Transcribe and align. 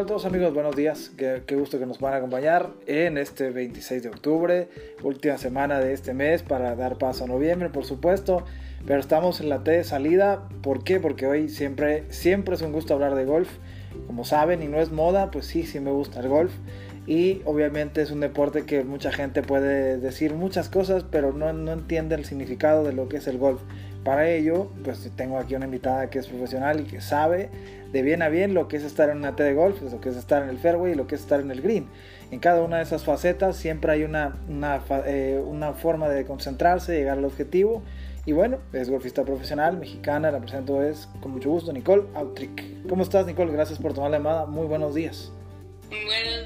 Hola 0.00 0.06
a 0.06 0.08
todos 0.08 0.24
amigos, 0.24 0.54
buenos 0.54 0.74
días. 0.74 1.12
Qué, 1.14 1.42
qué, 1.46 1.56
gusto 1.56 1.78
que 1.78 1.84
nos 1.84 2.00
van 2.00 2.14
a 2.14 2.16
acompañar 2.16 2.70
en 2.86 3.18
este 3.18 3.50
26 3.50 4.02
de 4.02 4.08
octubre, 4.08 4.70
última 5.02 5.36
semana 5.36 5.78
de 5.78 5.92
este 5.92 6.14
mes 6.14 6.42
para 6.42 6.74
dar 6.74 6.96
paso 6.96 7.24
a 7.24 7.26
noviembre, 7.26 7.68
por 7.68 7.84
supuesto. 7.84 8.46
Pero 8.86 8.98
estamos 8.98 9.42
en 9.42 9.50
la 9.50 9.62
T 9.62 9.72
de 9.72 9.84
salida. 9.84 10.48
¿Por 10.62 10.84
qué? 10.84 11.00
Porque 11.00 11.26
hoy 11.26 11.50
siempre, 11.50 12.04
siempre 12.08 12.54
es 12.54 12.62
un 12.62 12.72
gusto 12.72 12.94
hablar 12.94 13.14
de 13.14 13.26
golf. 13.26 13.50
Como 14.06 14.24
saben, 14.24 14.62
y 14.62 14.68
no 14.68 14.78
es 14.78 14.90
moda, 14.90 15.30
pues 15.30 15.44
sí, 15.44 15.64
sí 15.64 15.80
me 15.80 15.90
gusta 15.90 16.20
el 16.20 16.28
golf. 16.28 16.54
Y 17.06 17.42
obviamente 17.44 18.00
es 18.00 18.10
un 18.10 18.20
deporte 18.20 18.64
que 18.64 18.84
mucha 18.84 19.12
gente 19.12 19.42
puede 19.42 19.98
decir 19.98 20.32
muchas 20.32 20.70
cosas, 20.70 21.04
pero 21.10 21.34
no, 21.34 21.52
no 21.52 21.72
entiende 21.72 22.14
el 22.14 22.24
significado 22.24 22.84
de 22.84 22.94
lo 22.94 23.10
que 23.10 23.18
es 23.18 23.26
el 23.26 23.36
golf. 23.36 23.60
Para 24.04 24.30
ello, 24.30 24.70
pues 24.82 25.10
tengo 25.14 25.38
aquí 25.38 25.54
una 25.54 25.66
invitada 25.66 26.08
que 26.08 26.18
es 26.18 26.26
profesional 26.26 26.80
y 26.80 26.84
que 26.84 27.00
sabe 27.00 27.50
de 27.92 28.02
bien 28.02 28.22
a 28.22 28.28
bien 28.28 28.54
lo 28.54 28.68
que 28.68 28.76
es 28.76 28.84
estar 28.84 29.10
en 29.10 29.18
una 29.18 29.36
T 29.36 29.42
de 29.42 29.52
golf, 29.52 29.82
lo 29.82 30.00
que 30.00 30.08
es 30.08 30.16
estar 30.16 30.42
en 30.42 30.48
el 30.48 30.58
fairway 30.58 30.92
y 30.92 30.94
lo 30.94 31.06
que 31.06 31.16
es 31.16 31.20
estar 31.20 31.40
en 31.40 31.50
el 31.50 31.60
green. 31.60 31.86
En 32.30 32.38
cada 32.38 32.62
una 32.62 32.78
de 32.78 32.84
esas 32.84 33.04
facetas 33.04 33.56
siempre 33.56 33.92
hay 33.92 34.04
una, 34.04 34.38
una, 34.48 34.80
eh, 35.06 35.42
una 35.44 35.74
forma 35.74 36.08
de 36.08 36.24
concentrarse, 36.24 36.96
llegar 36.96 37.18
al 37.18 37.24
objetivo. 37.24 37.82
Y 38.26 38.32
bueno, 38.32 38.58
es 38.72 38.88
golfista 38.88 39.24
profesional, 39.24 39.76
mexicana, 39.78 40.30
la 40.30 40.40
presento 40.40 40.82
es 40.82 41.08
con 41.20 41.32
mucho 41.32 41.50
gusto 41.50 41.72
Nicole 41.72 42.04
Autric. 42.14 42.86
¿Cómo 42.88 43.02
estás 43.02 43.26
Nicole? 43.26 43.52
Gracias 43.52 43.78
por 43.78 43.92
tomar 43.92 44.10
la 44.10 44.18
llamada, 44.18 44.46
muy 44.46 44.66
buenos 44.66 44.94
días. 44.94 45.32
Buenos 45.88 46.39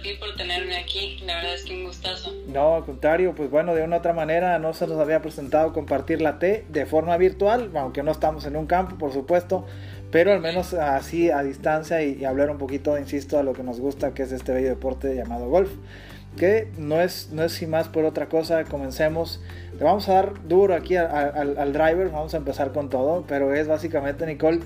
a 0.00 0.02
ti 0.02 0.14
por 0.18 0.34
tenerme 0.34 0.76
aquí. 0.76 1.18
La 1.24 1.36
verdad 1.36 1.54
es 1.54 1.64
que 1.64 1.74
un 1.74 1.84
gustazo. 1.84 2.34
No, 2.48 2.76
al 2.76 2.84
contrario, 2.84 3.34
pues 3.34 3.50
bueno, 3.50 3.74
de 3.74 3.82
una 3.82 3.98
otra 3.98 4.12
manera 4.12 4.58
no 4.58 4.72
se 4.74 4.86
nos 4.86 4.98
había 4.98 5.22
presentado 5.22 5.72
compartir 5.72 6.20
la 6.20 6.38
T 6.38 6.64
de 6.68 6.86
forma 6.86 7.16
virtual, 7.16 7.70
aunque 7.74 8.02
no 8.02 8.10
estamos 8.10 8.44
en 8.46 8.56
un 8.56 8.66
campo, 8.66 8.96
por 8.96 9.12
supuesto, 9.12 9.66
pero 10.10 10.32
al 10.32 10.40
menos 10.40 10.74
así 10.74 11.30
a 11.30 11.42
distancia 11.42 12.02
y, 12.02 12.18
y 12.20 12.24
hablar 12.24 12.50
un 12.50 12.58
poquito, 12.58 12.98
insisto, 12.98 13.38
a 13.38 13.42
lo 13.42 13.52
que 13.52 13.62
nos 13.62 13.78
gusta, 13.78 14.14
que 14.14 14.22
es 14.22 14.32
este 14.32 14.52
bello 14.52 14.70
deporte 14.70 15.14
llamado 15.14 15.48
golf 15.48 15.70
que 16.36 16.68
no 16.78 17.00
es, 17.00 17.30
no 17.32 17.42
es 17.42 17.52
sin 17.52 17.70
más 17.70 17.88
por 17.88 18.04
otra 18.04 18.28
cosa, 18.28 18.64
comencemos. 18.64 19.40
Le 19.76 19.84
vamos 19.84 20.08
a 20.08 20.14
dar 20.14 20.46
duro 20.46 20.74
aquí 20.74 20.96
al, 20.96 21.58
al, 21.58 21.72
driver, 21.72 22.10
vamos 22.10 22.34
a 22.34 22.36
empezar 22.36 22.72
con 22.72 22.88
todo, 22.88 23.24
pero 23.26 23.54
es 23.54 23.66
básicamente, 23.66 24.26
Nicole, 24.26 24.60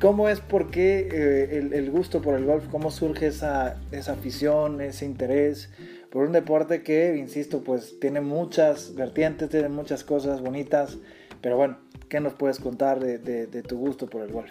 ¿cómo 0.00 0.28
es, 0.28 0.40
por 0.40 0.70
qué 0.70 1.08
eh, 1.12 1.58
el, 1.58 1.72
el, 1.72 1.90
gusto 1.90 2.22
por 2.22 2.34
el 2.34 2.44
golf, 2.44 2.64
cómo 2.70 2.90
surge 2.90 3.26
esa, 3.26 3.80
esa 3.92 4.12
afición, 4.12 4.80
ese 4.80 5.04
interés 5.04 5.70
por 6.10 6.26
un 6.26 6.32
deporte 6.32 6.82
que, 6.82 7.16
insisto, 7.16 7.62
pues 7.62 8.00
tiene 8.00 8.20
muchas 8.20 8.94
vertientes, 8.96 9.48
tiene 9.48 9.68
muchas 9.68 10.02
cosas 10.02 10.40
bonitas, 10.40 10.98
pero 11.40 11.56
bueno, 11.56 11.78
¿qué 12.08 12.18
nos 12.18 12.34
puedes 12.34 12.58
contar 12.58 12.98
de, 12.98 13.18
de, 13.18 13.46
de 13.46 13.62
tu 13.62 13.78
gusto 13.78 14.06
por 14.08 14.22
el 14.22 14.32
golf? 14.32 14.50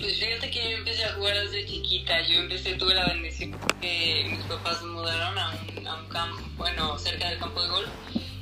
Pues 0.00 0.18
fíjate 0.18 0.50
que 0.50 0.70
yo 0.70 0.78
empecé 0.78 1.04
a 1.04 1.12
jugar 1.12 1.36
desde 1.44 1.66
chiquita. 1.66 2.22
Yo 2.22 2.40
empecé, 2.40 2.74
tuve 2.74 2.94
la 2.94 3.06
bendición 3.06 3.54
que 3.82 4.26
mis 4.30 4.40
papás 4.44 4.82
mudaron 4.82 5.38
a 5.38 5.50
un, 5.50 5.86
a 5.86 6.02
un 6.02 6.08
campo, 6.08 6.42
bueno, 6.56 6.98
cerca 6.98 7.28
del 7.28 7.38
campo 7.38 7.62
de 7.62 7.68
golf, 7.68 7.88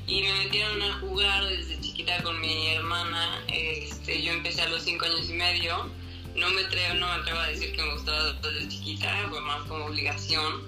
y 0.07 0.23
me 0.23 0.45
metieron 0.45 0.81
a 0.81 1.01
jugar 1.01 1.45
desde 1.45 1.78
chiquita 1.99 2.23
con 2.23 2.41
mi 2.41 2.69
hermana. 2.69 3.43
Este, 3.49 4.23
yo 4.23 4.33
empecé 4.33 4.63
a 4.63 4.69
los 4.69 4.83
5 4.83 5.05
años 5.05 5.31
y 5.31 5.33
medio. 5.33 5.91
No 6.37 6.49
me, 6.51 6.61
atrevo, 6.61 6.95
no 6.95 7.09
me 7.09 7.13
atrevo 7.15 7.41
a 7.41 7.49
decir 7.49 7.75
que 7.75 7.83
me 7.83 7.93
gustaba 7.93 8.35
desde 8.35 8.69
chiquita, 8.69 9.27
fue 9.29 9.41
más 9.41 9.63
como 9.67 9.87
obligación. 9.87 10.63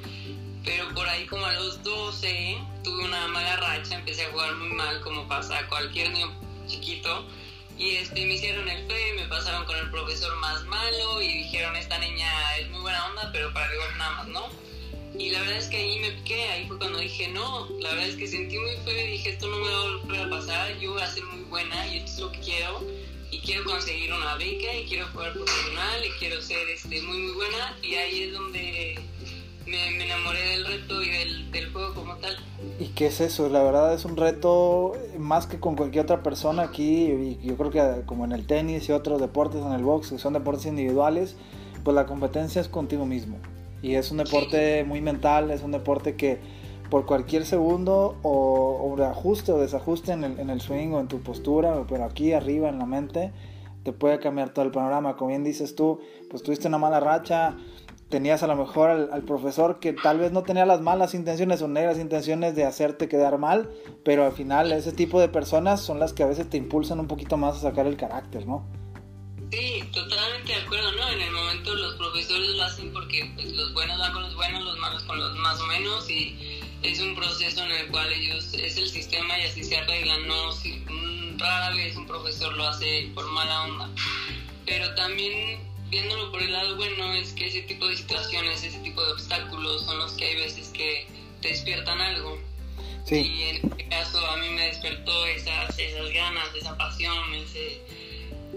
Pero 0.64 0.92
por 0.92 1.08
ahí 1.08 1.26
como 1.26 1.46
a 1.46 1.52
los 1.52 1.84
12 1.84 2.58
tuve 2.82 3.04
una 3.04 3.28
mala 3.28 3.56
racha, 3.58 3.94
empecé 3.94 4.24
a 4.24 4.30
jugar 4.32 4.56
muy 4.56 4.70
mal 4.70 5.00
como 5.02 5.28
pasa 5.28 5.56
a 5.56 5.68
cualquier 5.68 6.10
niño 6.10 6.32
chiquito 6.66 7.28
y 7.78 7.90
este, 7.96 8.26
me 8.26 8.34
hicieron 8.34 8.68
el 8.68 8.84
fe, 8.88 9.12
me 9.14 9.26
pasaron 9.28 9.64
con 9.66 9.76
el 9.76 9.88
profesor 9.88 10.34
más 10.38 10.64
malo 10.64 11.22
y 11.22 11.28
dijeron, 11.44 11.76
esta 11.76 11.96
niña 11.98 12.56
es 12.56 12.68
muy 12.70 12.80
buena 12.80 13.06
onda, 13.06 13.30
pero 13.32 13.52
para 13.52 13.72
golf 13.72 13.96
nada 13.96 14.10
más, 14.16 14.26
¿no? 14.26 14.48
Y 15.18 15.30
la 15.30 15.40
verdad 15.40 15.56
es 15.56 15.68
que 15.68 15.76
ahí 15.76 15.98
me 16.00 16.10
piqué, 16.12 16.42
ahí 16.44 16.66
fue 16.66 16.78
cuando 16.78 16.98
dije, 16.98 17.28
no, 17.28 17.68
la 17.80 17.90
verdad 17.90 18.08
es 18.08 18.16
que 18.16 18.26
sentí 18.26 18.56
muy 18.58 18.76
feo 18.84 19.06
y 19.06 19.10
dije, 19.12 19.30
esto 19.30 19.48
no 19.48 19.58
me 19.58 19.68
va 19.68 19.76
a 19.76 19.82
volver 19.82 20.20
a 20.20 20.30
pasar, 20.30 20.78
yo 20.78 20.92
voy 20.92 21.02
a 21.02 21.06
ser 21.10 21.24
muy 21.24 21.44
buena 21.44 21.86
y 21.88 21.98
esto 21.98 22.10
es 22.12 22.18
lo 22.20 22.32
que 22.32 22.40
quiero. 22.40 22.84
Y 23.32 23.38
quiero 23.40 23.64
conseguir 23.64 24.12
una 24.12 24.34
beca 24.36 24.74
y 24.74 24.84
quiero 24.86 25.06
jugar 25.08 25.32
profesional 25.32 26.04
y 26.04 26.18
quiero 26.18 26.40
ser 26.42 26.68
este, 26.68 27.00
muy 27.02 27.18
muy 27.18 27.32
buena 27.32 27.76
y 27.80 27.94
ahí 27.94 28.22
es 28.24 28.32
donde 28.32 28.98
me, 29.66 30.04
enamoré 30.04 30.40
del 30.40 30.66
reto 30.66 31.02
y 31.02 31.10
del, 31.10 31.50
del, 31.52 31.72
juego 31.72 31.94
como 31.94 32.16
tal. 32.16 32.36
¿Y 32.78 32.88
qué 32.88 33.06
es 33.06 33.20
eso? 33.20 33.48
La 33.48 33.62
verdad 33.62 33.94
es 33.94 34.04
un 34.04 34.16
reto 34.16 34.92
más 35.18 35.46
que 35.46 35.60
con 35.60 35.76
cualquier 35.76 36.04
otra 36.04 36.22
persona 36.22 36.62
aquí, 36.62 37.06
y 37.06 37.38
yo 37.42 37.56
creo 37.56 37.70
que 37.70 38.02
como 38.06 38.24
en 38.24 38.32
el 38.32 38.46
tenis 38.46 38.88
y 38.88 38.92
otros 38.92 39.20
deportes, 39.20 39.62
en 39.62 39.72
el 39.72 39.82
box, 39.82 40.10
que 40.10 40.18
son 40.18 40.32
deportes 40.32 40.66
individuales, 40.66 41.36
pues 41.84 41.94
la 41.94 42.06
competencia 42.06 42.60
es 42.60 42.68
contigo 42.68 43.06
mismo. 43.06 43.38
Y 43.82 43.94
es 43.94 44.10
un 44.10 44.18
deporte 44.18 44.84
muy 44.84 45.00
mental, 45.00 45.50
es 45.50 45.62
un 45.62 45.72
deporte 45.72 46.16
que 46.16 46.38
por 46.90 47.06
cualquier 47.06 47.46
segundo 47.46 48.18
o, 48.22 48.96
o 48.96 49.02
ajuste 49.02 49.52
o 49.52 49.58
desajuste 49.58 50.12
en 50.12 50.24
el, 50.24 50.38
en 50.40 50.50
el 50.50 50.60
swing 50.60 50.88
o 50.92 51.00
en 51.00 51.08
tu 51.08 51.20
postura, 51.20 51.84
pero 51.88 52.04
aquí 52.04 52.32
arriba 52.32 52.68
en 52.68 52.78
la 52.78 52.86
mente, 52.86 53.32
te 53.84 53.92
puede 53.92 54.18
cambiar 54.18 54.50
todo 54.50 54.64
el 54.64 54.72
panorama. 54.72 55.16
Como 55.16 55.28
bien 55.28 55.44
dices 55.44 55.74
tú, 55.74 56.00
pues 56.28 56.42
tuviste 56.42 56.68
una 56.68 56.78
mala 56.78 57.00
racha, 57.00 57.56
tenías 58.10 58.42
a 58.42 58.48
lo 58.48 58.56
mejor 58.56 58.90
al, 58.90 59.12
al, 59.12 59.22
profesor 59.22 59.78
que 59.78 59.92
tal 59.92 60.18
vez 60.18 60.32
no 60.32 60.42
tenía 60.42 60.66
las 60.66 60.80
malas 60.80 61.14
intenciones 61.14 61.62
o 61.62 61.68
negras 61.68 61.98
intenciones 61.98 62.56
de 62.56 62.64
hacerte 62.64 63.08
quedar 63.08 63.38
mal, 63.38 63.70
pero 64.04 64.26
al 64.26 64.32
final 64.32 64.72
ese 64.72 64.92
tipo 64.92 65.20
de 65.20 65.28
personas 65.28 65.80
son 65.80 66.00
las 66.00 66.12
que 66.12 66.24
a 66.24 66.26
veces 66.26 66.50
te 66.50 66.56
impulsan 66.56 67.00
un 67.00 67.06
poquito 67.06 67.36
más 67.36 67.56
a 67.56 67.60
sacar 67.60 67.86
el 67.86 67.96
carácter, 67.96 68.46
¿no? 68.46 68.64
Sí, 69.50 69.82
totalmente 69.92 70.19
de 70.50 70.56
acuerdo, 70.56 70.92
¿no? 70.92 71.08
En 71.10 71.20
el 71.20 71.30
momento 71.30 71.74
los 71.74 71.94
profesores 71.94 72.50
lo 72.50 72.64
hacen 72.64 72.92
porque 72.92 73.30
pues, 73.34 73.52
los 73.52 73.72
buenos 73.72 73.98
van 73.98 74.12
con 74.12 74.22
los 74.22 74.34
buenos, 74.34 74.64
los 74.64 74.78
malos 74.78 75.02
con 75.04 75.18
los 75.18 75.36
más 75.36 75.60
o 75.60 75.66
menos 75.66 76.10
y 76.10 76.60
es 76.82 76.98
un 77.00 77.14
proceso 77.14 77.62
en 77.64 77.70
el 77.70 77.86
cual 77.88 78.12
ellos, 78.12 78.52
es 78.54 78.76
el 78.76 78.88
sistema 78.88 79.38
y 79.38 79.42
así 79.42 79.62
se 79.62 79.76
arreglan, 79.76 80.26
¿no? 80.26 80.52
Si, 80.52 80.84
rara 81.36 81.74
vez 81.74 81.96
un 81.96 82.06
profesor 82.06 82.54
lo 82.54 82.66
hace 82.66 83.10
por 83.14 83.26
mala 83.30 83.62
onda, 83.62 83.90
pero 84.66 84.94
también 84.94 85.60
viéndolo 85.88 86.30
por 86.30 86.42
el 86.42 86.52
lado 86.52 86.76
bueno 86.76 87.12
es 87.14 87.32
que 87.32 87.46
ese 87.46 87.62
tipo 87.62 87.86
de 87.86 87.96
situaciones, 87.96 88.62
ese 88.64 88.78
tipo 88.80 89.04
de 89.04 89.12
obstáculos 89.12 89.84
son 89.84 89.98
los 89.98 90.12
que 90.12 90.24
hay 90.24 90.36
veces 90.36 90.68
que 90.68 91.06
te 91.40 91.48
despiertan 91.48 92.00
algo. 92.00 92.38
Sí. 93.04 93.16
Y 93.16 93.42
en 93.42 93.56
este 93.56 93.88
caso 93.88 94.26
a 94.26 94.36
mí 94.36 94.48
me 94.50 94.66
despertó 94.66 95.26
esas, 95.26 95.78
esas 95.78 96.12
ganas, 96.12 96.54
esa 96.54 96.76
pasión, 96.76 97.34
ese... 97.34 98.09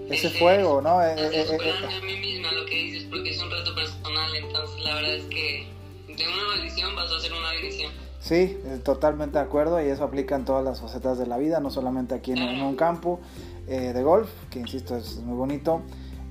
Ese, 0.09 0.29
fuego, 0.29 0.81
¿no? 0.81 1.01
Eh, 1.01 1.15
eh, 1.17 1.45
eh, 1.49 1.73
a 1.85 2.05
mí 2.05 2.15
misma 2.17 2.51
lo 2.51 2.65
que 2.65 2.75
dices, 2.75 3.07
porque 3.09 3.31
es 3.31 3.41
un 3.41 3.49
reto 3.49 3.73
personal, 3.73 4.35
entonces 4.35 4.83
la 4.83 4.95
verdad 4.95 5.15
es 5.15 5.25
que 5.25 5.67
de 6.07 6.27
una 6.27 6.55
maldición 6.55 6.95
vas 6.95 7.11
a 7.11 7.17
hacer 7.17 7.31
una 7.31 7.51
bendición. 7.51 7.91
Sí, 8.19 8.57
totalmente 8.83 9.37
de 9.37 9.43
acuerdo 9.43 9.85
y 9.85 9.89
eso 9.89 10.03
aplica 10.03 10.35
en 10.35 10.45
todas 10.45 10.63
las 10.63 10.79
facetas 10.79 11.17
de 11.17 11.27
la 11.27 11.37
vida, 11.37 11.59
no 11.59 11.69
solamente 11.71 12.15
aquí 12.15 12.31
en, 12.31 12.37
en 12.37 12.61
un 12.61 12.75
campo 12.75 13.19
eh, 13.65 13.93
de 13.93 14.03
golf, 14.03 14.29
que 14.49 14.59
insisto 14.59 14.97
es 14.97 15.19
muy 15.19 15.37
bonito, 15.37 15.81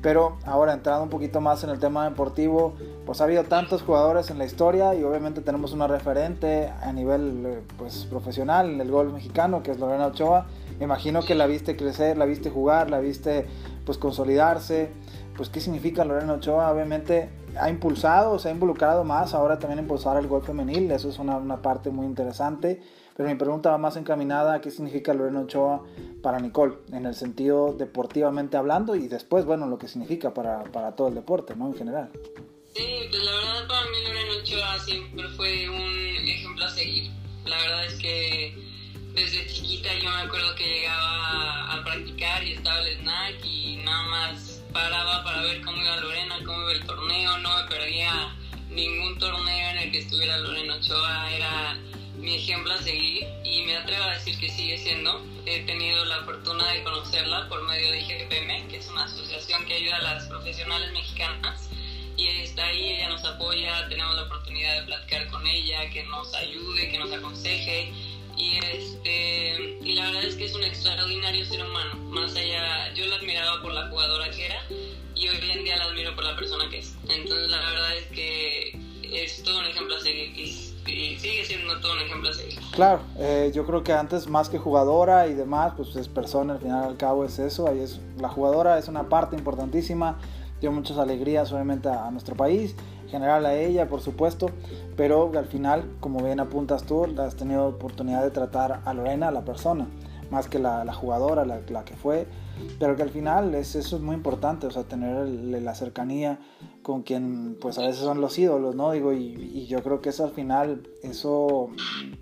pero 0.03 0.37
ahora 0.44 0.75
entrando 0.75 1.04
un 1.04 1.09
poquito 1.09 1.41
más 1.41 1.65
en 1.65 1.71
el 1.71 1.78
tema 1.78 2.04
deportivo, 2.04 2.75
pues 3.06 3.22
ha 3.22 3.25
habido 3.25 3.44
tantos 3.44 3.81
jugadores 3.81 4.31
en 4.31 4.37
la 4.37 4.44
historia 4.44 4.94
y 4.94 5.03
obviamente 5.03 5.41
tenemos 5.41 5.72
una 5.72 5.87
referente 5.87 6.69
a 6.83 6.93
nivel 6.93 7.62
pues, 7.78 8.04
profesional 8.04 8.69
en 8.69 8.81
el 8.83 8.91
golf 8.91 9.15
mexicano, 9.15 9.62
que 9.62 9.71
es 9.71 9.78
Lorena 9.78 10.09
Ochoa. 10.09 10.47
Me 10.82 10.87
imagino 10.87 11.22
que 11.22 11.37
la 11.37 11.47
viste 11.47 11.76
crecer, 11.76 12.19
la 12.19 12.25
viste 12.25 12.50
jugar, 12.50 12.91
la 12.91 12.98
viste 12.98 13.47
pues 13.87 13.98
consolidarse. 13.98 14.91
Pues 15.37 15.48
qué 15.48 15.60
significa 15.60 16.04
Lorena 16.04 16.32
Ochoa, 16.32 16.72
obviamente 16.72 17.31
ha 17.56 17.70
impulsado, 17.70 18.41
se 18.41 18.48
ha 18.48 18.50
involucrado 18.50 19.04
más 19.04 19.32
ahora 19.32 19.60
también 19.60 19.78
impulsar 19.78 20.16
el 20.16 20.26
golf 20.26 20.44
femenil, 20.44 20.91
eso 20.91 21.09
es 21.09 21.21
una, 21.21 21.37
una 21.37 21.62
parte 21.62 21.91
muy 21.91 22.04
interesante. 22.04 22.82
Pero 23.16 23.28
mi 23.28 23.37
pregunta 23.37 23.71
va 23.71 23.78
más 23.78 23.97
encaminada 23.97 24.54
a 24.54 24.60
qué 24.60 24.72
significa 24.72 25.15
Lorena 25.15 25.42
Ochoa 25.42 25.84
para 26.21 26.41
Nicole, 26.41 26.75
en 26.91 27.06
el 27.06 27.15
sentido 27.15 27.75
deportivamente 27.75 28.56
hablando 28.56 28.97
y 28.97 29.06
después, 29.06 29.45
bueno, 29.45 29.68
lo 29.68 29.78
que 29.78 29.86
significa 29.86 30.34
para, 30.34 30.65
para 30.65 30.97
todo 30.97 31.06
el 31.06 31.15
deporte, 31.15 31.54
¿no? 31.54 31.68
En 31.68 31.74
general. 31.74 32.10
Sí, 32.74 32.83
pues 33.09 33.22
la 33.22 33.30
verdad 33.30 33.68
para 33.68 33.83
mí 33.83 33.98
Lorena 34.04 34.33
Ochoa 34.42 34.78
siempre 34.80 35.28
fue 35.36 35.68
un 35.68 36.28
ejemplo 36.28 36.65
a 36.65 36.71
seguir. 36.71 37.12
La 37.45 37.56
verdad 37.56 37.86
es 37.86 37.95
que 38.01 38.72
desde 39.14 39.47
chiquita 39.47 39.92
yo 39.98 40.10
me 40.10 40.22
acuerdo 40.22 40.54
que 40.54 40.66
llegaba 40.66 41.72
a 41.72 41.84
practicar 41.84 42.42
y 42.42 42.53
estaba 42.53 42.80
el 42.80 42.98
snack 42.98 43.44
y 43.44 43.76
nada 43.76 44.03
más 44.04 44.62
paraba 44.72 45.22
para 45.22 45.42
ver 45.42 45.60
cómo 45.62 45.76
iba 45.82 45.97
Lorena, 45.97 46.38
cómo 46.44 46.62
iba 46.62 46.72
el 46.72 46.86
torneo, 46.86 47.38
no 47.38 47.56
me 47.56 47.68
perdía 47.68 48.34
ningún 48.70 49.18
torneo 49.18 49.70
en 49.70 49.78
el 49.78 49.92
que 49.92 49.98
estuviera 49.98 50.38
Lorena 50.38 50.76
Ochoa, 50.76 51.30
era 51.32 51.78
mi 52.16 52.36
ejemplo 52.36 52.72
a 52.72 52.78
seguir 52.78 53.26
y 53.44 53.62
me 53.62 53.76
atrevo 53.76 54.04
a 54.04 54.14
decir 54.14 54.38
que 54.38 54.48
sigue 54.48 54.78
siendo. 54.78 55.24
He 55.44 55.60
tenido 55.65 56.04
la 56.04 56.22
fortuna 56.24 56.68
de 56.68 56.82
conocerla 56.82 57.48
por 57.48 57.62
medio 57.65 57.91
de 57.91 58.00
IGPM, 58.00 58.68
que 58.68 58.78
es 58.78 58.88
una 58.88 59.04
asociación 59.04 59.66
que 59.66 59.74
ayuda 59.74 59.97
a 59.97 60.03
las 60.03 60.26
profesionales 60.28 60.92
mexicanas 60.92 61.68
y 62.16 62.28
está 62.28 62.66
ahí, 62.66 62.92
ella 62.92 63.08
nos 63.08 63.24
apoya, 63.24 63.88
tenemos 63.88 64.15
la 64.15 64.22
oportunidad 64.22 64.80
de 64.80 64.86
platicar 64.86 65.28
con 65.28 65.47
ella, 65.47 65.91
que 65.91 66.04
nos 66.04 66.32
ayude, 66.34 66.91
que 66.91 66.98
nos 66.98 67.10
aconseje 67.10 67.92
y 68.42 68.59
este 68.59 69.78
y 69.83 69.94
la 69.94 70.06
verdad 70.06 70.24
es 70.24 70.34
que 70.34 70.47
es 70.47 70.54
un 70.54 70.65
extraordinario 70.65 71.44
ser 71.44 71.65
humano, 71.65 71.94
más 72.10 72.34
allá, 72.34 72.92
yo 72.94 73.06
la 73.06 73.16
admiraba 73.16 73.62
por 73.62 73.72
la 73.72 73.89
jugadora 73.89 74.30
que 74.30 74.47
era 74.47 74.60
y 75.15 75.28
hoy 75.28 75.50
en 75.50 75.65
día 75.65 75.77
la 75.77 75.84
admiro 75.84 76.15
por 76.15 76.24
la 76.24 76.34
persona 76.36 76.65
que 76.68 76.78
es. 76.78 76.94
Entonces 77.09 77.50
la 77.50 77.59
verdad 77.59 77.97
es 77.97 78.06
que 78.06 78.78
es 79.12 79.42
todo 79.44 79.60
un 79.60 79.66
ejemplo 79.66 79.94
a 79.94 80.00
seguir 80.00 80.36
y, 80.36 81.16
sigue 81.18 81.44
siendo 81.44 81.78
todo 81.80 81.92
un 81.92 82.00
ejemplo 82.00 82.30
a 82.30 82.33
seguir. 82.33 82.59
Claro, 82.72 83.03
eh, 83.16 83.53
yo 83.54 83.65
creo 83.65 83.84
que 83.84 83.92
antes 83.92 84.27
más 84.27 84.48
que 84.48 84.59
jugadora 84.59 85.28
y 85.28 85.34
demás, 85.34 85.74
pues 85.77 85.94
es 85.94 86.09
persona, 86.09 86.54
al 86.54 86.60
final 86.60 86.84
al 86.84 86.97
cabo 86.97 87.24
es 87.24 87.39
eso, 87.39 87.68
ahí 87.68 87.78
es, 87.78 88.00
la 88.18 88.28
jugadora 88.28 88.78
es 88.78 88.89
una 88.89 89.09
parte 89.09 89.36
importantísima, 89.36 90.18
dio 90.62 90.72
muchas 90.72 90.97
alegrías 90.97 91.53
obviamente 91.53 91.88
a, 91.88 92.10
nuestro 92.10 92.34
país, 92.34 92.74
en 93.03 93.09
general 93.10 93.44
a 93.44 93.54
ella 93.54 93.88
por 93.88 94.00
supuesto, 94.00 94.47
pero 94.97 95.30
al 95.36 95.47
final, 95.47 95.84
como 96.00 96.22
bien 96.22 96.41
apuntas 96.41 96.84
tú, 96.84 97.04
has 97.18 97.36
tenido 97.36 97.66
oportunidad 97.66 98.22
de 98.22 98.30
tratar 98.30 98.80
a 98.84 98.94
Lorena, 98.94 99.28
a 99.28 99.32
la 99.32 99.44
persona, 99.44 99.86
más 100.30 100.48
que 100.48 100.59
la, 100.59 100.84
la 100.84 100.94
jugadora, 100.94 101.44
la, 101.44 101.60
la 101.68 101.84
que 101.84 101.94
fue, 101.94 102.26
pero 102.78 102.97
que 102.97 103.03
al 103.03 103.10
final 103.10 103.54
es, 103.54 103.74
eso 103.74 103.97
es 103.97 104.03
muy 104.03 104.14
importante, 104.14 104.66
o 104.66 104.70
sea, 104.70 104.84
tener 104.84 105.28
la 105.28 105.74
cercanía 105.74 106.38
con 106.82 107.03
quien 107.03 107.56
pues 107.60 107.78
a 107.78 107.82
veces 107.82 108.03
son 108.03 108.20
los 108.20 108.38
ídolos, 108.38 108.74
¿no? 108.74 108.92
Digo, 108.92 109.12
y, 109.12 109.66
yo 109.66 109.82
creo 109.82 110.00
que 110.00 110.10
eso 110.10 110.24
al 110.24 110.32
final, 110.32 110.88
eso 111.03 111.70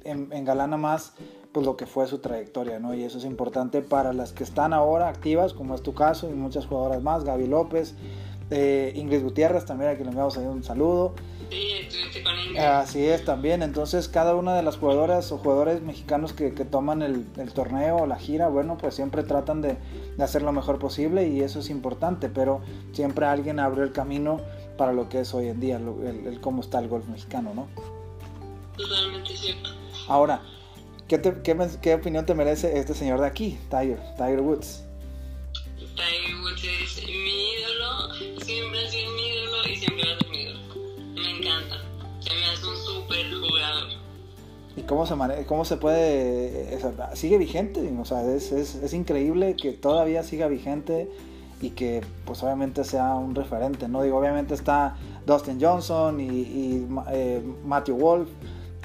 engalana 0.04 0.76
más 0.76 1.14
pues 1.52 1.66
lo 1.66 1.76
que 1.76 1.86
fue 1.86 2.06
su 2.06 2.18
trayectoria, 2.18 2.78
¿no? 2.78 2.94
Y 2.94 3.02
eso 3.02 3.18
es 3.18 3.24
importante 3.24 3.82
para 3.82 4.12
las 4.12 4.32
que 4.32 4.44
están 4.44 4.72
ahora 4.72 5.08
activas, 5.08 5.52
como 5.52 5.74
es 5.74 5.82
tu 5.82 5.94
caso, 5.94 6.30
y 6.30 6.32
muchas 6.32 6.66
jugadoras 6.66 7.02
más, 7.02 7.24
Gaby 7.24 7.48
López, 7.48 7.96
eh, 8.50 8.92
Ingrid 8.96 9.22
Gutiérrez 9.22 9.64
también, 9.64 9.90
a 9.90 9.94
quien 9.94 10.04
le 10.04 10.10
enviamos 10.10 10.36
ahí 10.36 10.46
un 10.46 10.62
saludo. 10.62 11.14
Así 12.58 13.04
es 13.04 13.24
también, 13.24 13.62
entonces 13.62 14.08
cada 14.08 14.34
una 14.34 14.54
de 14.54 14.62
las 14.62 14.76
jugadoras 14.76 15.32
o 15.32 15.38
jugadores 15.38 15.82
mexicanos 15.82 16.32
que, 16.32 16.50
toman 16.50 17.02
el, 17.02 17.24
torneo 17.52 17.96
o 17.96 18.06
la 18.06 18.16
gira, 18.16 18.48
bueno, 18.48 18.76
pues 18.78 18.94
siempre 18.94 19.22
tratan 19.22 19.62
de, 19.62 19.76
hacer 20.18 20.42
lo 20.42 20.52
mejor 20.52 20.78
posible 20.78 21.26
y 21.28 21.40
eso 21.40 21.60
es 21.60 21.70
importante, 21.70 22.28
pero 22.28 22.60
siempre 22.92 23.26
alguien 23.26 23.58
abrió 23.58 23.84
el 23.84 23.92
camino 23.92 24.40
para 24.76 24.92
lo 24.92 25.08
que 25.08 25.20
es 25.20 25.34
hoy 25.34 25.48
en 25.48 25.60
día, 25.60 25.76
el, 25.76 26.38
cómo 26.40 26.60
está 26.60 26.78
el 26.78 26.88
golf 26.88 27.06
mexicano, 27.06 27.52
¿no? 27.54 27.68
Totalmente 28.76 29.36
cierto. 29.36 29.70
Ahora, 30.08 30.42
¿qué, 31.08 31.20
qué, 31.82 31.94
opinión 31.94 32.26
te 32.26 32.34
merece 32.34 32.78
este 32.78 32.94
señor 32.94 33.20
de 33.20 33.26
aquí, 33.26 33.58
Tiger, 33.70 34.00
Tiger 34.16 34.40
Woods? 34.40 34.84
Tiger 35.76 36.36
Woods 36.42 36.64
es 36.64 37.06
mi 37.06 37.52
ídolo, 37.52 37.79
siempre 38.42 38.86
ha 38.86 38.90
sido 38.90 39.12
mi 39.12 39.28
ídolo 39.28 39.68
y 39.68 39.76
siempre 39.76 40.04
va 40.06 40.14
a 40.14 40.18
ser 40.18 40.30
mi 40.30 40.38
ídolo. 40.42 40.60
Me 41.14 41.30
encanta. 41.38 41.76
Se 42.20 42.30
me 42.34 42.44
hace 42.46 42.66
un 42.66 42.76
súper 42.76 43.26
jugador. 43.32 43.88
¿Y 44.76 44.82
cómo 44.82 45.06
se, 45.06 45.14
cómo 45.46 45.64
se 45.64 45.76
puede... 45.76 46.78
sigue 47.14 47.38
vigente, 47.38 47.92
o 47.98 48.04
sea, 48.04 48.22
es, 48.24 48.52
es, 48.52 48.76
es, 48.76 48.94
increíble 48.94 49.56
que 49.56 49.72
todavía 49.72 50.22
siga 50.22 50.46
vigente 50.46 51.10
y 51.60 51.70
que 51.70 52.02
pues 52.24 52.42
obviamente 52.42 52.84
sea 52.84 53.14
un 53.16 53.34
referente, 53.34 53.88
¿no? 53.88 54.02
Digo, 54.02 54.18
obviamente 54.18 54.54
está 54.54 54.96
Dustin 55.26 55.58
Johnson 55.60 56.20
y, 56.20 56.24
y 56.24 56.88
eh, 57.10 57.42
Matthew 57.64 57.96
Wolf 57.96 58.28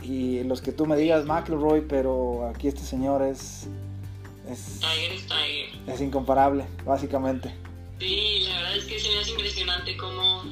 y 0.02 0.44
los 0.44 0.62
que 0.62 0.72
tú 0.72 0.86
me 0.86 0.96
digas 0.96 1.26
McElroy, 1.26 1.82
pero 1.82 2.48
aquí 2.48 2.68
este 2.68 2.82
señor 2.82 3.22
es... 3.22 3.68
Es, 4.50 4.80
Tiger 4.80 5.12
Tiger. 5.22 5.94
es 5.94 6.02
incomparable, 6.02 6.66
básicamente. 6.86 7.65
Sí, 8.00 8.46
la 8.48 8.56
verdad 8.56 8.78
es 8.78 8.86
que 8.86 9.00
se 9.00 9.10
me 9.10 9.20
hace 9.20 9.32
impresionante 9.32 9.98
como... 9.98 10.44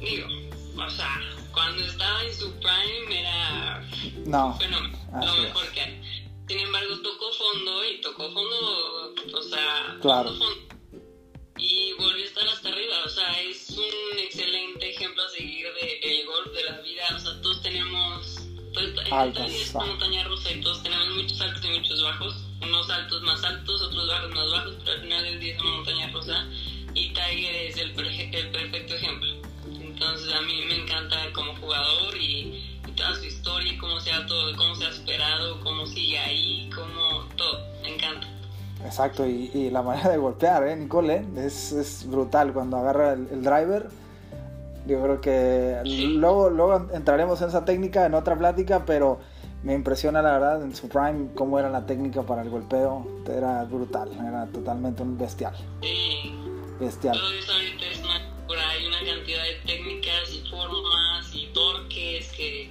Digo, 0.00 0.28
o 0.76 0.90
sea, 0.90 1.20
cuando 1.52 1.82
estaba 1.84 2.22
en 2.22 2.34
su 2.34 2.52
prime 2.60 3.20
era 3.20 3.82
no, 4.26 4.48
un 4.48 4.58
fenómeno, 4.58 4.98
lo 5.12 5.36
mejor 5.42 5.72
que 5.72 5.80
hay. 5.80 6.26
Sin 6.46 6.58
embargo, 6.58 7.00
tocó 7.02 7.32
fondo 7.32 7.84
y 7.84 8.00
tocó 8.02 8.30
fondo, 8.30 9.14
o 9.34 9.42
sea, 9.42 9.96
claro. 10.00 10.34
fondo. 10.34 10.76
Y 11.58 11.92
volvió 11.94 12.22
a 12.22 12.26
estar 12.26 12.46
hasta 12.46 12.68
arriba, 12.68 12.96
o 13.04 13.08
sea, 13.08 13.40
es 13.40 13.70
un 13.70 14.18
excelente 14.18 14.90
ejemplo 14.90 15.22
a 15.22 15.28
seguir 15.30 15.66
de, 15.80 15.98
el 16.02 16.26
golf, 16.26 16.52
de 16.52 16.64
la 16.64 16.80
vida, 16.82 17.04
o 17.16 17.18
sea, 17.18 17.40
todos 17.40 17.62
tenemos, 17.62 18.46
pues, 18.74 18.92
Altas, 19.10 19.50
es 19.50 19.74
una 19.74 19.86
montaña 19.86 20.24
rusa 20.24 20.52
y 20.52 20.60
todos 20.60 20.82
tenemos 20.82 21.08
muchos 21.16 21.40
altos 21.40 21.64
y 21.64 21.68
muchos 21.68 22.02
bajos, 22.02 22.34
unos 22.68 22.90
altos 22.90 23.22
más 23.22 23.42
altos, 23.44 23.82
otros 23.82 24.08
bajos 24.08 24.30
más 24.34 24.50
bajos, 24.50 24.74
pero 24.80 24.92
al 24.92 25.00
final 25.00 25.24
del 25.24 25.40
día 25.40 25.54
es 25.54 25.60
una 25.60 25.70
montaña 25.70 26.10
rusa 26.12 26.46
y 26.94 27.12
Tiger 27.12 27.56
es 27.56 27.76
el, 27.76 27.90
el 27.90 28.50
perfecto 28.50 28.94
ejemplo. 28.94 29.28
Entonces 29.80 30.32
a 30.32 30.42
mí 30.42 30.62
me 30.68 30.82
encanta 30.82 31.16
como 31.34 31.54
jugador 31.56 32.16
y, 32.16 32.62
toda 32.96 33.14
su 33.14 33.24
historia, 33.24 33.72
cómo 33.78 34.00
se 34.00 34.10
ha 34.10 34.24
todo, 34.26 34.56
cómo 34.56 34.74
se 34.74 34.86
ha 34.86 34.88
esperado, 34.88 35.60
cómo 35.62 35.86
sigue 35.86 36.18
ahí, 36.18 36.70
cómo 36.74 37.24
todo, 37.36 37.60
me 37.82 37.94
encanta. 37.94 38.26
Exacto, 38.84 39.26
y, 39.26 39.68
la 39.70 39.82
manera 39.82 40.10
de 40.10 40.16
golpear, 40.16 40.66
¿eh, 40.66 40.76
Nicole? 40.76 41.26
Es, 41.36 41.72
es, 41.72 42.08
brutal 42.08 42.54
cuando 42.54 42.78
agarra 42.78 43.12
el, 43.12 43.42
driver. 43.42 43.88
Yo 44.86 45.02
creo 45.02 45.20
que 45.20 45.80
luego, 45.84 46.48
luego 46.48 46.88
entraremos 46.94 47.42
en 47.42 47.48
esa 47.48 47.64
técnica 47.64 48.06
en 48.06 48.14
otra 48.14 48.36
plática, 48.38 48.84
pero 48.86 49.18
me 49.62 49.74
impresiona 49.74 50.22
la 50.22 50.32
verdad 50.32 50.62
en 50.62 50.74
su 50.74 50.88
prime 50.88 51.28
cómo 51.34 51.58
era 51.58 51.68
la 51.70 51.86
técnica 51.86 52.22
para 52.22 52.42
el 52.42 52.50
golpeo. 52.50 53.06
Era 53.26 53.64
brutal, 53.64 54.10
era 54.12 54.46
totalmente 54.46 55.02
un 55.02 55.18
bestial. 55.18 55.54
Sí. 55.82 56.32
Bestial. 56.78 57.16
Todo 57.16 57.32
eso 57.32 57.52
ahorita 57.52 57.86
es 57.86 57.98
una 58.00 58.36
ahí 58.68 58.86
una 58.86 58.98
cantidad 58.98 59.42
de 59.42 59.54
técnicas 59.66 60.32
y 60.32 60.48
formas 60.48 61.34
y 61.34 61.46
torques 61.52 62.28
que 62.32 62.70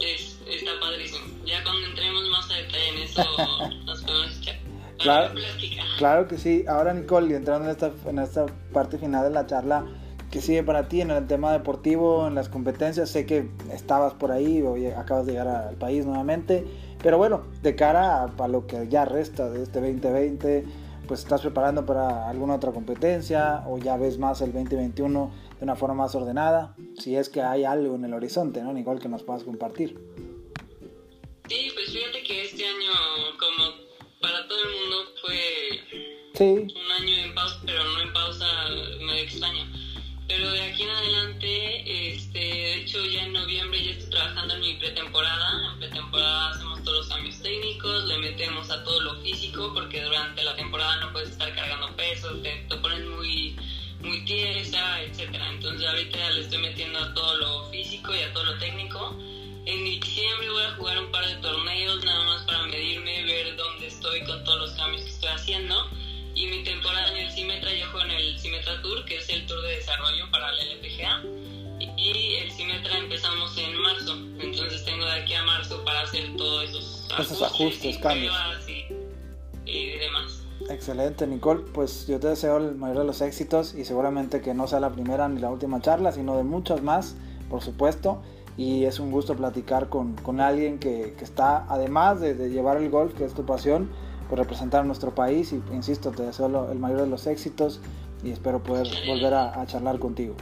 es, 0.00 0.38
está 0.48 0.70
padrísimo. 0.80 1.26
Ya 1.44 1.62
cuando 1.62 1.86
entremos 1.86 2.28
más 2.28 2.50
a 2.50 2.54
detalle 2.54 2.88
en 2.88 2.98
eso, 3.02 3.22
nos 3.84 4.02
podemos 4.02 4.38
echar. 4.38 4.56
Claro, 4.98 5.34
claro 5.98 6.28
que 6.28 6.38
sí. 6.38 6.64
Ahora, 6.66 6.94
Nicole, 6.94 7.36
entrando 7.36 7.66
en 7.66 7.72
esta, 7.72 7.92
en 8.08 8.18
esta 8.18 8.46
parte 8.72 8.98
final 8.98 9.24
de 9.24 9.30
la 9.30 9.46
charla, 9.46 9.84
¿qué 10.36 10.42
sigue 10.42 10.62
para 10.62 10.86
ti 10.86 11.00
en 11.00 11.10
el 11.10 11.26
tema 11.26 11.50
deportivo, 11.50 12.26
en 12.26 12.34
las 12.34 12.50
competencias? 12.50 13.08
Sé 13.08 13.24
que 13.24 13.48
estabas 13.72 14.12
por 14.12 14.32
ahí 14.32 14.60
o 14.60 14.74
acabas 14.98 15.24
de 15.24 15.32
llegar 15.32 15.48
al 15.48 15.76
país 15.76 16.04
nuevamente, 16.04 16.62
pero 17.02 17.16
bueno, 17.16 17.46
de 17.62 17.74
cara 17.74 18.22
a, 18.22 18.24
a 18.24 18.46
lo 18.46 18.66
que 18.66 18.86
ya 18.86 19.06
resta 19.06 19.48
de 19.48 19.62
este 19.62 19.80
2020 19.80 20.66
pues 21.08 21.20
estás 21.20 21.40
preparando 21.40 21.86
para 21.86 22.28
alguna 22.28 22.56
otra 22.56 22.70
competencia 22.72 23.64
o 23.66 23.78
ya 23.78 23.96
ves 23.96 24.18
más 24.18 24.42
el 24.42 24.52
2021 24.52 25.30
de 25.58 25.64
una 25.64 25.74
forma 25.74 25.94
más 25.94 26.14
ordenada, 26.14 26.76
si 26.98 27.16
es 27.16 27.30
que 27.30 27.40
hay 27.40 27.64
algo 27.64 27.94
en 27.94 28.04
el 28.04 28.12
horizonte, 28.12 28.60
¿no? 28.60 28.76
Igual 28.76 28.98
que 28.98 29.08
nos 29.08 29.22
puedas 29.22 29.42
compartir. 29.42 29.98
Sí, 31.48 31.70
pues 31.72 31.92
fíjate 31.92 32.22
que 32.22 32.44
este 32.44 32.62
año, 32.62 32.92
como 33.38 33.72
para 34.20 34.46
todo 34.46 34.58
el 34.58 34.68
mundo, 34.68 34.96
fue 35.22 36.18
sí. 36.34 36.74
un 36.74 36.92
año 36.92 37.24
en 37.24 37.34
pausa, 37.34 37.58
pero 37.64 37.82
no 37.82 38.02
en 38.02 38.12
pausa 38.12 38.46
me 39.00 39.22
extraña. 39.22 39.75
Pero 40.36 40.50
de 40.50 40.62
aquí 40.64 40.82
en 40.82 40.90
adelante, 40.90 42.14
este, 42.14 42.38
de 42.38 42.74
hecho 42.74 43.02
ya 43.06 43.24
en 43.24 43.32
noviembre 43.32 43.82
ya 43.82 43.92
estoy 43.92 44.10
trabajando 44.10 44.52
en 44.52 44.60
mi 44.60 44.74
pretemporada. 44.74 45.72
En 45.72 45.78
pretemporada 45.78 46.50
hacemos 46.50 46.84
todos 46.84 46.98
los 46.98 47.08
cambios 47.08 47.40
técnicos, 47.40 48.04
le 48.04 48.18
metemos 48.18 48.70
a 48.70 48.84
todo 48.84 49.00
lo 49.00 49.22
físico 49.22 49.72
porque 49.72 50.02
durante 50.02 50.44
la 50.44 50.54
temporada 50.54 50.96
no 50.96 51.12
puedes 51.14 51.30
estar 51.30 51.54
cargando 51.54 51.96
pesos, 51.96 52.42
te, 52.42 52.54
te 52.68 52.76
pones 52.76 53.02
muy, 53.06 53.56
muy 54.00 54.26
tiesa, 54.26 55.00
etcétera. 55.04 55.48
Entonces 55.52 55.88
ahorita 55.88 56.30
le 56.32 56.40
estoy 56.42 56.58
metiendo 56.58 56.98
a 56.98 57.14
todo 57.14 57.38
lo 57.38 57.70
físico 57.70 58.14
y 58.14 58.20
a 58.20 58.30
todo 58.34 58.44
lo 58.44 58.58
técnico. 58.58 59.16
En 59.64 59.84
diciembre 59.86 60.50
voy 60.50 60.64
a 60.64 60.70
jugar 60.72 60.98
un 60.98 61.10
par 61.12 61.25
esos 77.22 77.42
ajustes, 77.42 77.98
cambios. 77.98 78.34
Y, 79.64 79.98
demás. 79.98 80.42
Excelente, 80.70 81.26
Nicole. 81.26 81.62
Pues 81.72 82.06
yo 82.06 82.20
te 82.20 82.28
deseo 82.28 82.58
el 82.58 82.76
mayor 82.76 82.98
de 82.98 83.04
los 83.04 83.20
éxitos 83.20 83.74
y 83.74 83.84
seguramente 83.84 84.40
que 84.40 84.54
no 84.54 84.66
sea 84.66 84.80
la 84.80 84.90
primera 84.90 85.28
ni 85.28 85.40
la 85.40 85.50
última 85.50 85.80
charla, 85.80 86.12
sino 86.12 86.36
de 86.36 86.44
muchas 86.44 86.82
más, 86.82 87.16
por 87.50 87.62
supuesto. 87.62 88.22
Y 88.56 88.84
es 88.84 89.00
un 89.00 89.10
gusto 89.10 89.36
platicar 89.36 89.88
con, 89.88 90.14
con 90.14 90.40
alguien 90.40 90.78
que, 90.78 91.14
que, 91.18 91.24
está, 91.24 91.66
además 91.68 92.20
de, 92.20 92.34
de 92.34 92.48
llevar 92.48 92.78
el 92.78 92.88
golf, 92.88 93.12
que 93.14 93.24
es 93.24 93.34
tu 93.34 93.44
pasión, 93.44 93.90
por 94.28 94.38
representar 94.38 94.82
a 94.82 94.84
nuestro 94.84 95.14
país 95.14 95.52
y 95.52 95.62
insisto, 95.72 96.10
te 96.10 96.24
deseo 96.24 96.70
el 96.70 96.78
mayor 96.78 97.02
de 97.02 97.06
los 97.06 97.26
éxitos 97.26 97.80
y 98.24 98.30
espero 98.30 98.62
poder 98.62 98.88
volver 99.06 99.34
a, 99.34 99.64
charlar 99.66 99.98
contigo. 99.98 100.34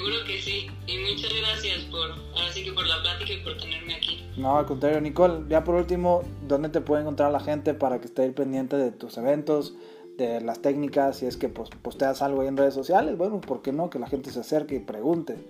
Seguro 0.00 0.24
que 0.24 0.40
sí. 0.40 0.66
Y 0.86 0.96
muchas 0.96 1.30
gracias 1.30 1.82
por, 1.90 2.14
así 2.48 2.64
que 2.64 2.72
por 2.72 2.86
la 2.86 3.02
plática 3.02 3.34
y 3.34 3.36
por 3.42 3.58
tenerme 3.58 3.96
aquí. 3.96 4.24
No, 4.38 4.56
al 4.56 4.64
contrario, 4.64 4.98
Nicole. 4.98 5.44
Ya 5.50 5.62
por 5.62 5.74
último, 5.74 6.22
¿dónde 6.48 6.70
te 6.70 6.80
puede 6.80 7.02
encontrar 7.02 7.30
la 7.30 7.40
gente 7.40 7.74
para 7.74 8.00
que 8.00 8.06
esté 8.06 8.30
pendiente 8.30 8.76
de 8.76 8.92
tus 8.92 9.18
eventos, 9.18 9.74
de 10.16 10.40
las 10.40 10.62
técnicas, 10.62 11.18
si 11.18 11.26
es 11.26 11.36
que 11.36 11.50
pues, 11.50 11.68
posteas 11.82 12.22
algo 12.22 12.40
ahí 12.40 12.48
en 12.48 12.56
redes 12.56 12.72
sociales? 12.72 13.18
Bueno, 13.18 13.42
¿por 13.42 13.60
qué 13.60 13.72
no? 13.72 13.90
Que 13.90 13.98
la 13.98 14.06
gente 14.06 14.30
se 14.30 14.40
acerque 14.40 14.76
y 14.76 14.80
pregunte. 14.80 15.36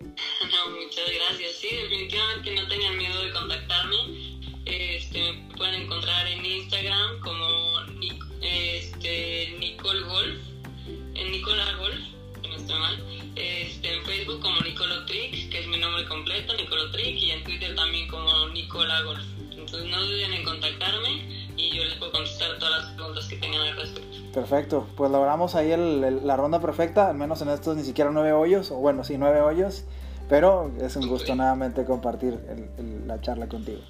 No, 0.00 0.74
muchas 0.74 1.04
gracias. 1.14 1.52
Sí, 1.56 1.68
definitivamente 1.70 2.54
no 2.54 2.66
tengan 2.66 2.96
miedo 2.96 3.22
de 3.22 3.30
contactarme 3.30 4.40
este, 4.70 5.32
me 5.32 5.56
pueden 5.56 5.82
encontrar 5.82 6.26
en 6.26 6.44
Instagram 6.44 6.79
y 17.70 17.76
en 17.76 17.76
Twitter 17.76 17.76
también 17.76 18.08
como 18.08 18.48
Nicola 18.48 19.02
Golf. 19.02 19.24
Entonces 19.50 19.90
no 19.90 20.02
duden 20.02 20.32
en 20.32 20.44
contactarme 20.44 21.52
y 21.56 21.76
yo 21.76 21.84
les 21.84 21.94
puedo 21.94 22.12
contestar 22.12 22.58
todas 22.58 22.82
las 22.82 22.92
preguntas 22.92 23.28
que 23.28 23.36
tengan 23.36 23.60
al 23.60 23.76
respecto. 23.76 24.16
Perfecto, 24.32 24.86
pues 24.96 25.10
logramos 25.10 25.54
ahí 25.54 25.70
el, 25.72 26.26
la 26.26 26.36
ronda 26.36 26.60
perfecta, 26.60 27.08
al 27.08 27.16
menos 27.16 27.42
en 27.42 27.50
estos 27.50 27.76
ni 27.76 27.82
siquiera 27.82 28.10
nueve 28.12 28.32
hoyos, 28.32 28.70
o 28.70 28.76
bueno, 28.76 29.04
sí, 29.04 29.16
nueve 29.18 29.40
hoyos, 29.40 29.84
pero 30.28 30.70
es 30.80 30.96
un 30.96 31.08
gusto 31.08 31.34
nuevamente 31.34 31.84
compartir 31.84 32.38
la 33.06 33.20
charla 33.20 33.48
contigo. 33.48 33.80